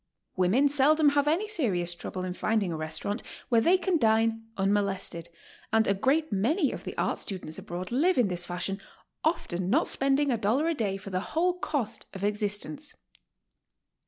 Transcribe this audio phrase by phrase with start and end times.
[0.35, 5.29] Women seldom have any serious trouble in finding a restaurant where they can dine unmolested,
[5.71, 8.81] and a great many of the art students abroad live in this fashion,
[9.23, 12.95] often not spending a dollar a day for the whole cost of exist ence.